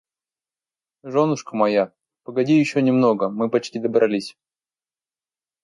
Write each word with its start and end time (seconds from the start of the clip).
Жёнушка 1.15 1.53
моя, 1.63 1.83
погоди 2.23 2.57
ещё 2.57 2.79
немного, 2.79 3.29
мы 3.29 3.51
почти 3.51 3.77
добрались. 3.77 4.35